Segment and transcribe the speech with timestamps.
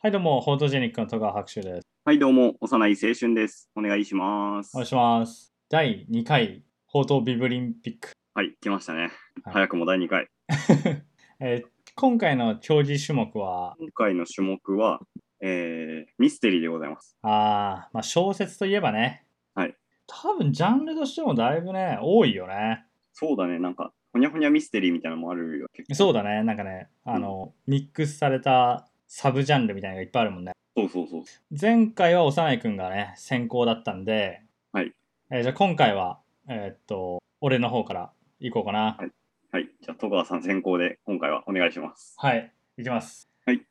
[0.00, 1.88] はい、どうも、フォートジェニックの戸川博修です。
[2.04, 3.68] はい、どうも、幼い青春です。
[3.74, 4.70] お願いします。
[4.76, 5.52] お願いします。
[5.68, 8.12] 第2回、フォートビブリンピック。
[8.32, 9.00] はい、来ましたね。
[9.00, 9.10] はい
[9.54, 10.28] 早くも第2回。
[11.40, 15.00] えー今回の競技種目は、今回の種目は、
[15.40, 17.18] えー、ミステリーでございます。
[17.22, 19.24] あーまあ、小説といえばね、
[19.56, 19.74] はい。
[20.06, 22.84] 多分、ジャンルとしてもだいぶね、多いよね。
[23.12, 25.66] そうだね、なんか、ほにゃほにゃミステリーみたいなのもあるよ。
[25.72, 30.52] 結構そうだね、なんかね、あの、ミックスされたサブジャンルみたいなのがいっぱいあるもんね。
[30.76, 31.22] そうそうそう。
[31.60, 34.92] 前回は幼いくんがね、先行だったんで、はい。
[35.30, 38.96] えーじゃあ今回は、えーっと、俺の方から行こうかな。
[38.98, 39.10] はい
[39.50, 42.14] はい、じゃあ、戸川さん先行で、今回はお願いします。
[42.18, 43.26] はい、いきます。
[43.46, 43.62] はい。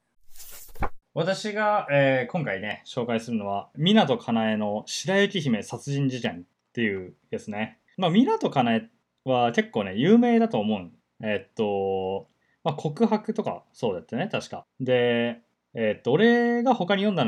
[1.13, 7.79] 私が、えー今回ね、紹介するのは、湊かなえの白雪姫殺人事件っていうやつね。
[7.95, 8.89] まあ、湊かなえ
[9.23, 10.91] は結構ね、有名だと思う。
[11.21, 12.27] えーっと、
[12.67, 14.65] まあ、告白とかそうだったね、確か。
[14.81, 15.39] で、
[15.73, 17.25] えーっと、俺が他に読んだ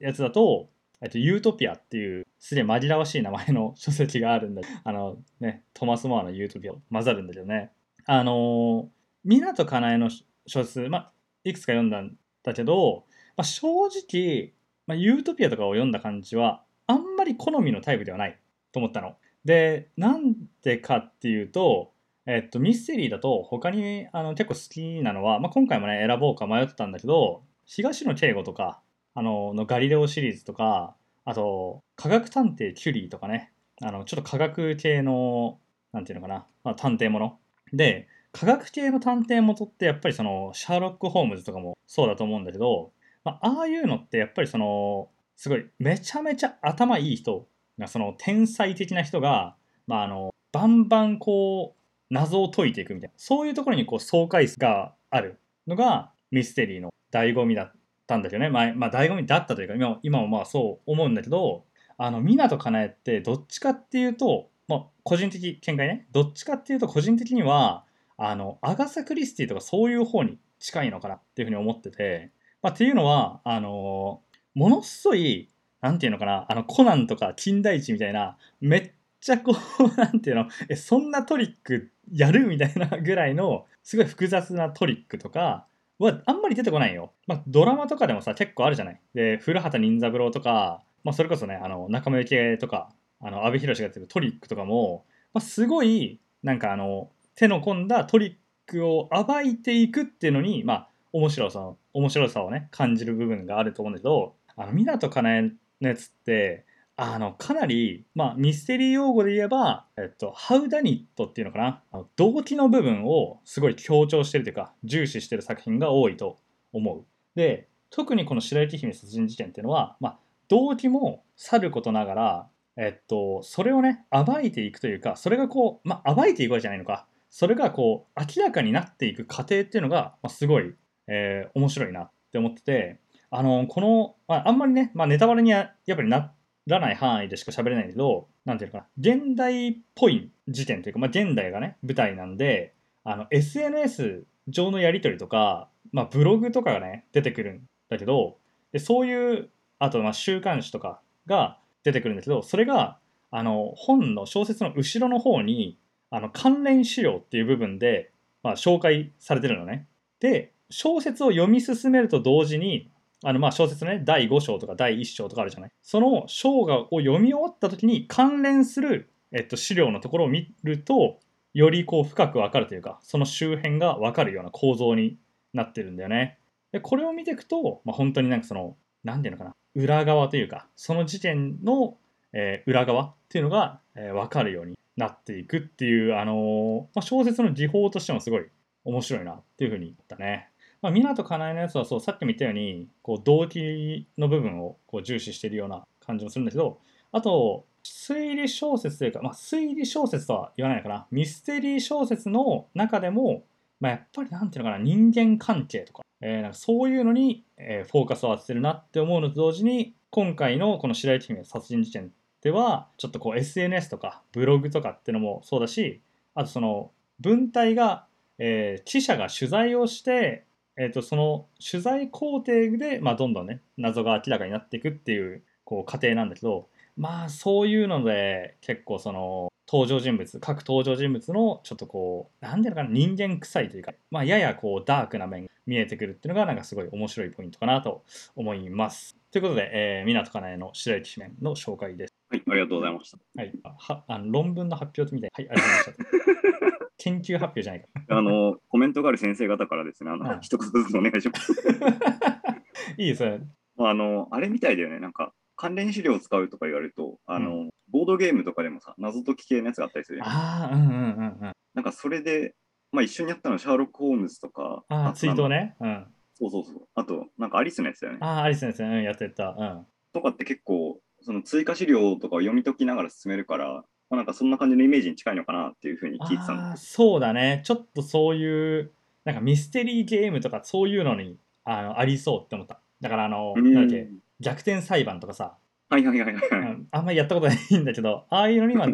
[0.00, 0.68] やつだと、
[1.00, 7.70] えっと、ユートピアっていう、すげえ紛らわしい名前の書籍があるんだ あのね、トマス・モアのユートピア混ざるんだけどね。
[8.04, 10.10] あのー、湊かなえの
[10.46, 11.12] 小説、まあ、
[11.44, 13.04] いくつか読んだんだけど、
[13.36, 14.54] まあ、正直、
[14.88, 18.36] まあ、ユートピアとかを読んだ感じは、あんまり好みのタイプではない
[18.72, 19.14] と思ったの。
[19.44, 21.92] で、なんでかっていうと、
[22.32, 28.80] えっと、ミステリーだと他にあの結構好きなのは、まあ、今回もね選ぼうか迷ってたんだけど東野圭吾とか
[29.14, 35.58] あののガリレオシリーズとかあと科学探偵キュリーとかねあのちょっと科学系の
[35.92, 37.38] なんていうのかな、まあ、探偵もの。
[37.72, 42.92] で科学系の探偵元ってやっぱりそのシャーロック・ホームズとかもそうだと思うんだけど、
[43.24, 49.56] まあ、ああいうのってやっぱりそのすごいめちゃめちゃ頭いい人がその天才的な人が、
[49.88, 51.79] まあ、あのバンバンこう
[52.10, 53.14] 謎を解いていくみたいな。
[53.16, 57.72] そういうところにこう爽快さがあるのがミステリーの醍醐味だっ
[58.06, 61.64] たんだけどね、まあ、まあ醍醐味だったというか今今もまあそう思うんだけど
[61.96, 66.06] あの湊かなえってどっちかっていうと、まあ、個人的見解ね。
[66.12, 67.84] どっちかっていうと個人的には
[68.16, 72.32] あのアガサ・クリスティとかそういう方に近いのかなっていうふうに思ってて、
[72.62, 74.20] まあ、っていうのはあの
[74.54, 75.48] ものすごい
[75.80, 85.66] なんていうのかなあのコナンとか金田一みたいなめっちゃこう なんていうのえそんなトリックやるみたいなぐらいのすごい複雑なトリックとか
[85.98, 87.12] はあんまり出てこないよ。
[87.26, 89.00] まあ、ドラマとかでもさ結構あるじゃない。
[89.14, 95.04] で古畑任三郎とか、まあ、それこそねあの中村幸恵とかあの阿部寛がやってるトリックとかも、
[95.34, 98.34] まあ、すごいなんかあの手の込んだトリッ
[98.66, 106.64] クを暴いていくっていうのにまあ面白さ面白さをね感じる部分があると思うんだけどあの湊かなえのやつって
[107.02, 116.36] あのかなり、まあ、ミステリー用語で言えば、えっと、ハウダニットっていうのかなあの動機の部分をすごい強調してるというか重視してる作品が多いと
[116.74, 117.06] 思う。
[117.34, 120.18] で特にこの白雪姫殺人事件っていうのは、まあ、
[120.48, 130.74] 動機もさることながら、えっと、それをね暴いていくというかそれがこう、まあ、暴いていくわけじゃないのかそれがこう明らかになっていく過程っていうのが、まあ、すごい、
[131.06, 133.00] えー面白いなって思ってて
[133.30, 136.39] あのこの、まあ、あんまりね、まあ、ネタバレにやっぱりなって
[136.70, 148.38] らない範囲でしか喋れないけど、なんていうのかな、現代っぽい事件というか、まあ、現代がね、舞台なんで、あの、SNS 上のやり取りとか、まあ、ブログとかがね、出てくるんだけど、
[148.72, 152.98] でそういう、あと、まあ、週刊誌とかが出てくるんだけど、それが、
[153.30, 155.78] あの、本の小説の後ろの方に、
[156.10, 158.10] あの、関連資料っていう部分で、
[158.42, 159.86] まあ、紹介されてるのね。
[160.18, 162.90] で、小説を読み進めると同時に、
[163.22, 165.70] あのまあ小説のね第5章とか第1章とかあるじゃない？
[165.82, 171.18] その章がを読み終わった時に関連する、えっと、資料のところを見ると
[171.52, 175.18] よりこう深く分かるというかその周辺が分かるような構造に
[175.52, 176.38] なってるんだよね。
[176.72, 179.54] でこれを見ていくと、まあ、本当になんかその何ていうのかな？
[179.74, 181.96] 裏側というかその事件の、
[182.32, 188.46] えー裏側っていうのが、えー分かるようになっていくっていう、あのーまあ、小説の技法としてもすごい
[188.84, 190.49] 面白いなっていうふうに言ったね。
[190.82, 196.78] まあ、湊かなえのやつはそうさっきも言ったようにこう動機の部分をこう重視しているような感じもするんだけど
[197.12, 201.06] あと推理小説というか、まあ、推理小説とは言わないのかな。
[201.10, 203.44] ミステリー小説の中でも、
[203.80, 212.12] まあ、やっぱりなんていうのかな人間関係とか,、えーなんかそういうのに、えーフォーカスを当ててるなって思うのと同時に今回のこの白雪姫殺人事件
[212.42, 216.00] ではちょっとこう SNS とかブログとかっていうのもそうだし
[216.34, 218.06] あとその文体が、
[218.38, 220.44] えー記者が取材をして
[220.80, 238.02] えー、とその取材工程で、まあ、どんどんね謎が明らかになっていくっていうこう過程なんだけどまあそういうので結構その登場人物各登場人物のちょっとこうなんていうのかな人間臭いというか、まあ、ややこうダークな面が見えてくるっていうのがなんかすごい面白いポイントかなと
[238.34, 239.16] 思います。
[239.30, 242.14] ということで、えー、湊かなえの白雪姫の紹介です。
[242.30, 243.18] はい、ありがとうございました。
[243.36, 245.52] はい、あはあの論文の発表みたいな。
[245.52, 246.66] はい、ありがとうございました。
[247.00, 247.88] 研究発表じゃないか。
[248.10, 251.52] あの、コメントがある先生方からですね、あの、はい一言ずつお願いします。
[252.98, 253.40] いいですね。
[253.78, 260.20] あの、あれみたいだよね、なんか、関連資料を使うとか言われると、あの、ボードゲームとかでもさ、謎解き系のやつがあったりする。
[260.22, 261.52] ああ、うんうんうんうん。
[261.74, 262.54] なんかそれで、
[262.92, 265.76] まあ一緒にやったのはシャーロック・ホームズとか、ああ、とツイートね。
[265.80, 266.06] うん。
[266.34, 266.88] そうそうそう。
[266.94, 268.18] あと、なんかアリスのやつだよね。
[268.22, 268.88] ああ、アリスですね。
[268.88, 269.50] うん、やってた。
[269.50, 269.86] うん。
[270.12, 277.62] とかって結構、その追加資料とかを読み解きながら進めるから、まあ、なんかそんな感じのイメージに近いのかなっていうふうに聞いてたんああ、だけそうだね。
[277.64, 278.90] ちょっとそういう、
[279.24, 282.80] なんかミステリーゲームとかそういうのにあのありそうって思った。
[283.00, 283.62] だからあの、ど。
[283.62, 285.58] なんだっけ、うん逆転裁判とかさ、
[285.90, 286.48] はいはいはいはい。
[286.50, 288.88] うんあんまりやったことないんだけど、 ああいうのには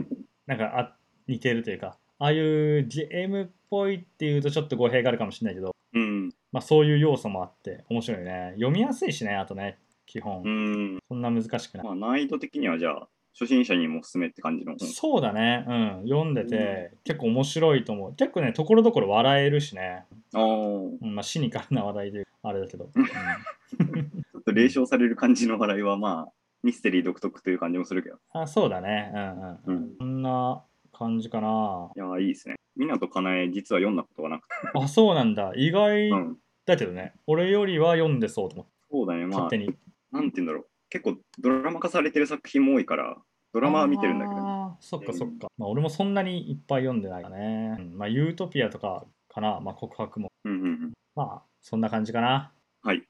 [0.46, 0.96] なんかあ
[1.28, 6.34] 似てるというか、ああいうゲームっぽいっていうとちょっと語弊があるかもしれないけど、うん。
[6.50, 8.52] まあそういう要素もあって面白いね。
[8.54, 10.42] 読みやすいしね、あとね、基本。
[10.42, 10.98] うん。
[11.08, 11.86] そんな難しくない。
[11.86, 13.08] まあ難易度的にはじゃあ、
[13.38, 14.88] 初心者にもおすすめって感じの本。
[14.88, 18.15] そうだね、うん、読んでて結構面白いと思う。
[18.15, 28.17] 結構ね、ところどころ笑えるしね、ああ、うんまあ、シニカルな話題であれだけど、 うんちょっと霊障される感じの笑いはまあ、ミステリー独特という感じもするけど。
[28.33, 30.62] あそうだね、うんうん、うんそんな
[30.93, 31.91] 感じかな。
[31.94, 32.56] いやー、いいですね。
[32.79, 34.55] 湊かなえ、実は読んだことがなくて。
[34.75, 36.38] あ、そうなんだ、意外うん。
[36.65, 39.27] だけどね、俺よりは読んでそうと思って、そうだね。
[39.27, 39.77] まあ勝手、に。
[40.11, 40.67] なんて言うんだろう。
[40.91, 43.17] 結構ドラマ化されてる作品も多いから、
[43.53, 44.77] ドラマは見てるんだけど、ね。
[44.81, 45.49] そっかそっか。
[45.56, 47.77] まあ、俺もそんなにいっぱい読んでないかね。
[47.79, 50.31] うんまあ、ユートピアとかかな、まあ、告白も。
[50.44, 50.93] うんうんうん。
[51.15, 52.53] まあ、そんな感じかな。
[52.83, 53.03] はい。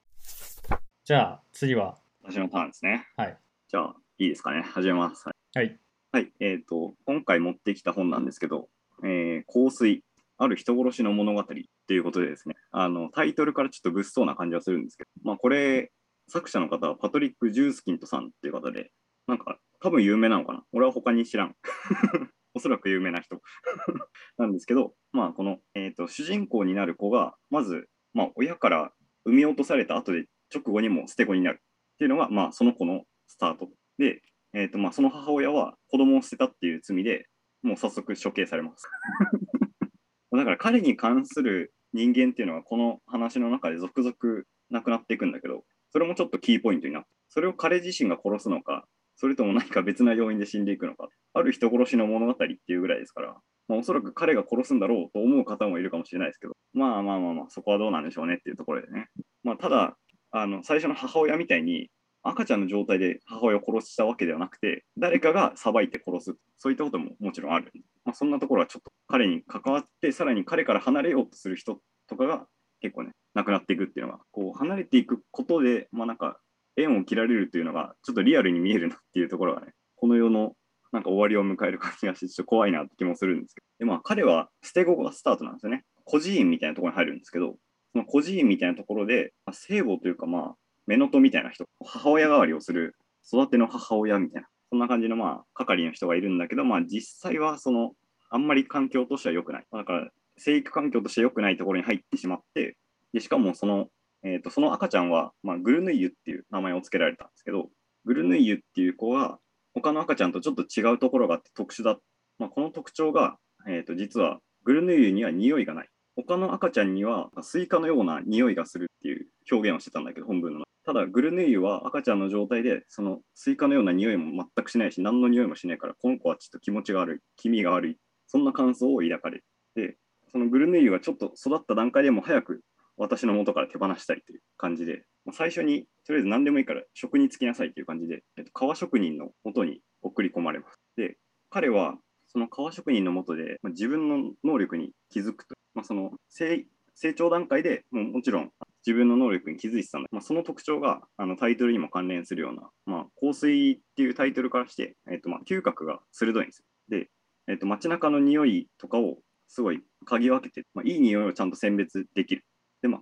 [1.04, 3.06] じゃあ、次は、私のターンですね。
[3.16, 3.36] はい。
[3.68, 4.62] じゃあ、いいですかね。
[4.62, 5.28] 始めます。
[5.28, 5.58] はい。
[5.58, 5.78] はい。
[6.12, 8.68] はい、えっ、と、今回持ってきた本なんですけど、
[9.04, 10.02] えー香水、
[10.38, 15.92] ある人殺しの物語っていうことでですね、あの、タイトルからちょっと物騒な感じはするんですけど、まあ、これ、
[16.28, 18.90] 作者の方はパトリック・ジュースキントさんっていう方で、
[19.26, 20.62] なんか、多分有名なのかな？
[20.72, 21.54] 俺は他に知らん。
[22.54, 23.42] おそらく有名な人
[24.38, 28.92] なんですけど、まあ、この、えー、と主人公になる子が、まず、まあ、親から
[29.26, 33.68] 産み落とされた後で、直後にも捨て子になるっていうのが、まあ、その子のスタート。
[33.98, 34.22] で、
[34.54, 37.28] えーとまあ、その母親は子供を捨てたっていう罪で
[37.62, 38.88] もう早速処刑されます。
[40.32, 45.64] だから彼に関する人間っていうのはこの話の中で続々亡くなっていくんだけど、
[45.96, 48.84] それもちょっとキーポイントになって、それを彼自身が殺すのか、
[49.16, 53.34] それとも何か別な要因で死んでいくのか、ある人殺しの物語っていうぐらいですから、
[53.66, 59.08] まあ、おそらく彼が殺すんだろうと思う方もいるかもしれないですけど、まあまあまあまあ、そこはどうなんでしょうねっていうところでね。
[59.42, 59.96] まあ、ただ、
[60.32, 61.88] あの最初の母親みたいに、
[62.22, 67.72] 赤ちゃんの状態で母親を殺したわけではなくて、誰かがさばいて殺す、そういったことももちろんある。
[68.04, 72.46] まあ、そんなところはちょっと彼に関わって、さらに彼から離れようとする人とかが
[72.82, 76.40] 結構ね、亡くなっていくっていうのが、こう離れていくことで、まあなんか、
[76.76, 80.54] 縁を切られるというのが、ちょっとリアルに見えるなっていうところがね、この世の
[80.90, 85.84] なんか終わりを迎える感じがして、ちょっと怖いなって気もするんですけど、でまあ彼は捨て子がスタートなんですよね。
[86.04, 87.56] 孤児院みたいなところに入るんですけど、
[87.92, 90.54] その孤児院みたいなところで、まあ、聖母というかまあ、
[90.86, 92.96] 目のとみたいな人、母親代わりをする
[93.30, 97.92] 育ての母親みたいな、そんな感じのまあ、係の人がいるんだけど、まあ実際はその、
[98.30, 99.66] あんまり環境としては良くない。
[99.70, 102.76] だから、生育環境として良くないところに入ってしまって、
[103.12, 103.88] でしかもその、
[104.22, 107.68] えー、とその赤ちゃんは、まあ、グルヌイユっていう名前を付けられたんですけど、
[108.04, 109.38] グルヌイユっていう子は、
[109.74, 111.98] 他の赤ちゃんとちょっと違うところがあって特殊だ。
[112.38, 113.36] まあ、この特徴が、
[113.68, 115.88] えー、と実はグルヌイユには匂いがない。
[116.16, 120.64] 他の赤ちゃんにはスイカのような匂いがするっていう表現をしてたんだけど、本文の。
[120.84, 127.96] ただ、グルヌイユは赤ちゃんの状態で、そのスイカのような匂いも全くしないし、何の匂いもしないから、この子はちょっと気持ちが悪い、気味が悪い、
[128.28, 129.44] そんな感想を抱かれる。
[129.74, 129.96] で、
[130.30, 132.62] そのグルヌイユがちょっと育った段階でも早く
[132.96, 140.78] 私の元から手放したいという感じで、まあ最初にとりあえず何でもいいから職に就きなさいという感じで、えっと、革職人の元に送り込まれます。
[140.96, 141.16] で、
[141.50, 141.96] 彼は
[142.28, 148.50] その革職人の元で、まあ、自分の能力に気づくと、まあ、その成成長段階でもうもちろん
[148.86, 156.64] 自分の能力に気づいてたんだ、まあ、その特徴があのタイトルにも関連するような、まあ、香水っていうタイトルからして、えっと、まあ嗅覚が鋭いんですよ。
[156.88, 157.08] で、
[157.48, 162.44] えっと、街中の匂いとかをすごい嗅ぎ分けて、まあ、いい匂いをちゃんと選別できる。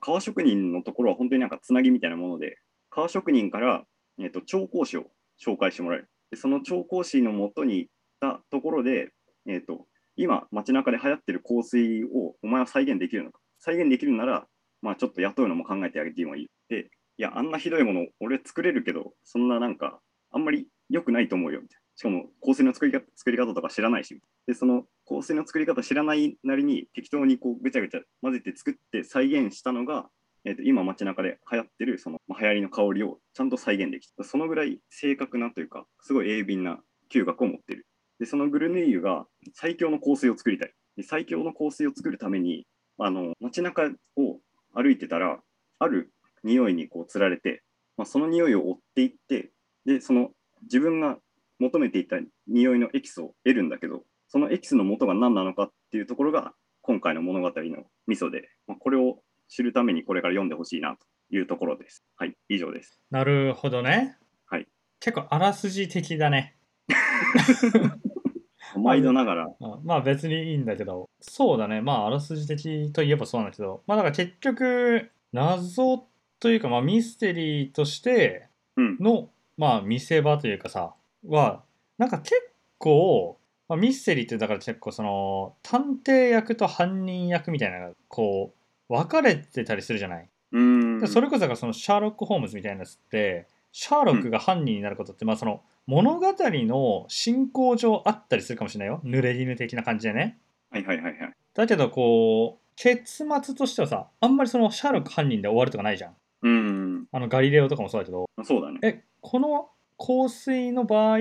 [0.05, 2.59] 革職人のところは本当になんかつなぎみたいなもので、
[2.91, 3.85] 革職人から、
[4.21, 5.07] えっと、調香師を
[5.43, 6.11] 紹介してもらえる。
[6.31, 9.13] でその調香師のもとに行ったところで、
[9.49, 13.41] えっと、今街中で流行ってる香水をお前は再現できるのか。
[13.59, 14.47] 再現できるなら、
[14.83, 16.47] まあちょっと雇うのも考えてあげてもいい。
[16.69, 30.07] で、いや、あんなひどいもの俺作れるけど、そんななんか、あんまり良くないと思うよ、みたいなしかも香水の作り方作り方とか知らないし、で、その香水の作り方知らないなりに適当にこうぐちゃぐちゃ混ぜて作って再現したのが、
[30.45, 34.25] えー、と今街中で流行ってるその流行りの香りをちゃんと再現できた。
[34.25, 36.81] そのぐらい正確なというか、すごい鋭敏な
[37.13, 37.87] 嗅覚を持ってる。
[38.19, 40.73] で、そのグルネイユが最強の香水を作りたい。
[40.97, 42.67] で最強の香水を作るために、
[42.99, 44.39] あの街中を
[44.75, 45.41] 歩いてたら、
[45.79, 46.13] ある
[46.45, 47.63] 匂いにこうつられて、
[47.97, 49.51] まあ、その匂いを追っていって、
[49.85, 50.31] で、その
[50.63, 51.19] 自分が
[51.59, 54.05] 求めていた匂いのエキスを得るんだけど、
[54.35, 62.03] そのエキスの元が何なのかっていうところが今回の物語のミソで、まあ、これを知るためにこれから読んでほしいなというところです。
[62.17, 62.99] はい、以上です。
[63.13, 64.17] なるほどね。
[64.47, 64.67] はい。
[64.99, 66.57] 結構あらすじ的だね。
[68.77, 71.81] 毎度ながら、うんまあ別にいいんだけど、そうだね。
[71.81, 76.09] まああらすじ的といえばそうなんだけど、まあだから結局、謎
[76.41, 80.93] というか、まあミステリーとしてうん、の、まあ見せ場というかさ、
[81.25, 81.63] は、
[81.99, 82.35] なんか結
[82.79, 83.39] 構、
[83.75, 88.55] まあ、ミステリーってだから結構その、探偵役と犯人役みたいなのが、こ
[88.89, 90.29] う、分かれてたりするじゃない？
[90.53, 99.01] うーん、でそれこそだからそのシャーロック・ホームズみたいなやつってシャーロックが犯人になることって、まあその物語の進行上あったりするかもしれないよ。
[99.05, 100.39] 濡れ衣的な感じでね。
[100.71, 101.33] はいはいはいはい。
[101.55, 106.15] だけどこう結末としてはさあんまりそのシャーロック犯人で終わるとかないじゃん。
[106.43, 108.27] うーん、あのガリレオとかもそうだけど。
[108.37, 108.79] まあそうだね。
[108.83, 111.19] えこの香水の場合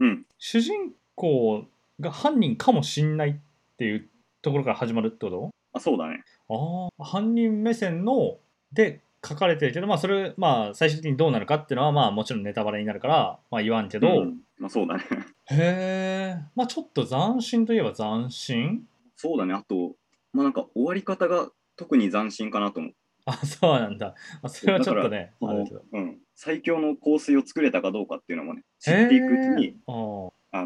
[0.00, 1.64] うん、主人公
[2.02, 3.34] が犯人かもしんないっ
[3.78, 4.08] ていう
[4.42, 5.50] ところから始まるってこと？
[5.72, 6.22] あ、そうだね。
[6.50, 8.36] ああ犯人目線の
[8.72, 14.40] で書かれてるけどまあそれまあ最終的にどうなるかっていうのはまあもちろんネタバレになるからまあ言わんけど、うん。
[14.58, 15.04] まあそうだね。
[15.50, 18.86] へえまあちょっと斬新といえば斬新？
[19.16, 19.54] そうだね。
[19.54, 19.92] あと、
[20.32, 22.92] まあなんか終わり方が特に斬新かなと思う。
[23.24, 24.14] あそうなんだ。
[24.42, 25.82] あそれはちょっとねあるけど。
[25.92, 29.92] うん、最強の香水を作れたかどうかっていうのもね、知っていくうちに、あ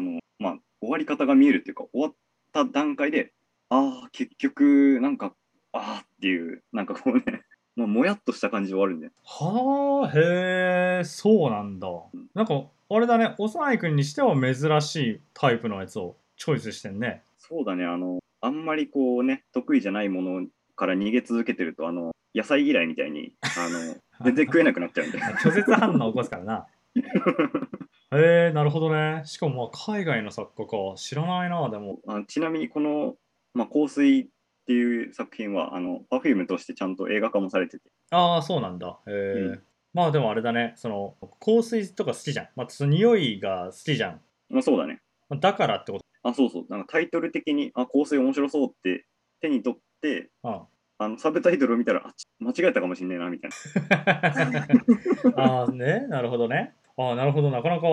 [0.01, 2.13] の、まあ、終わり方が見えるっていうか、終わっ
[2.53, 3.33] た段階で、
[3.69, 5.33] ああ、結局、なんか、
[5.73, 7.43] ああっていう、なんかこうね、
[7.75, 11.87] まあ、もやっとした感じで終わるんで、はあへえそうなんだ。
[12.33, 17.21] なんかあれだね幼い君にしては珍しいタイプのやつをチョイスしてんね。
[17.37, 25.19] そうだね、あの、あんまりこうね、得意じゃないものから逃げ続けてると、あの、野菜嫌いみたいに、あの、 全然食えなくなっちゃうんで。
[25.43, 26.67] 拒絶反応を起こすからな
[28.11, 29.23] へえなるほどね。
[29.25, 30.77] しかもまあ海外の作家か。
[30.95, 31.99] 知らないなでも。
[32.07, 33.15] あちなみにこの、
[33.53, 34.27] まあ、香水っ
[34.65, 38.97] ていう作品は、あの、パフュームとしてちゃんと映画化もされてて、ああそうなんだ。
[39.07, 39.63] へえ、うん。
[39.93, 40.73] まあでもあれだね。
[40.77, 44.21] その香水とか好きじゃん、まあ、その匂いが好きじゃん。
[44.49, 45.01] まあそうだね。
[45.27, 46.05] まあだからってこと？
[46.23, 46.65] あ、そうそう。
[46.69, 49.05] なんかタイトル的に、あ、香水面白そうって
[49.41, 50.65] 手に取って、あ
[50.99, 53.51] あのサブタイトルを見たら、あち間違えたかもしんねえな、みたい
[53.89, 55.33] な。
[55.35, 56.07] ああね。
[56.07, 57.51] なるほどねああなるほど。
[57.51, 57.87] なかなか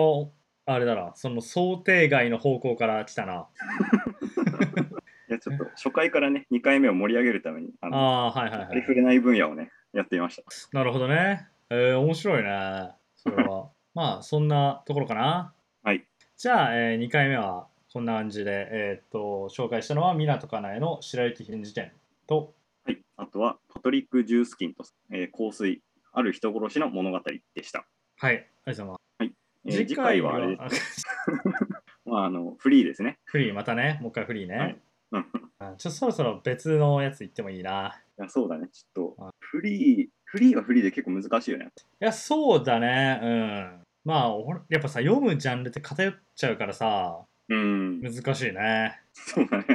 [0.65, 1.13] あれだな。
[1.15, 3.47] その想定外の方向から来たな。
[5.29, 10.43] いや、ちょっと初回からね、2回目を盛り上げるために、あの、あはいはいはいありふれない分野をね、やってみました。
[10.77, 11.47] なるほどね。
[11.69, 12.91] えー、面白いね。
[13.15, 13.69] それは。
[13.93, 15.53] まあそんなところかな。
[15.83, 16.05] はい。
[16.35, 21.91] じゃあ、え2回目はこんな感じで、えーっと紹介したのは湊かなえの白雪姫事件
[22.27, 22.55] と。
[22.83, 22.99] はい。
[23.17, 25.81] あとは、パトリック・ジュースキンと、えー香水、
[26.11, 27.21] ある人殺しの物語
[27.53, 27.85] でした。
[28.17, 29.33] はいありがとうござい。
[29.67, 30.67] えー次次回はあれ、あ
[32.05, 33.17] まあ、あの、フリーですね。
[33.25, 33.97] フリーまたね。
[34.01, 34.81] もう一回フリーね、はい。
[35.11, 35.25] うん。
[35.57, 37.99] あちょっとそろそろ別のやつ行ってもいいな。
[38.19, 38.67] いやそうだね。
[38.67, 41.69] ちょっはと、フリー、フリーはフリーで結構難しいよね。
[41.99, 43.19] やそうだね。
[43.21, 43.83] うん。
[44.03, 48.01] まあ俺やっぱさ読むジャンルって偏っちゃうからさうん。
[48.01, 49.01] 難しいね。
[49.13, 49.65] そうだね。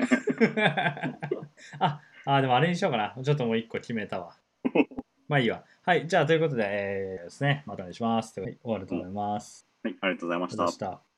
[1.78, 3.16] ああでもあれにしようかな。
[3.22, 4.36] ちょっともう一個決めたわ
[5.30, 5.62] まあいいわ。
[5.82, 7.62] はいじゃあということで、えーですね。
[7.64, 8.40] またお願いします。
[8.40, 10.64] はい終わると思います、はい、ありがとうございました。
[10.64, 11.04] ありがとうございまし。
[11.04, 11.09] た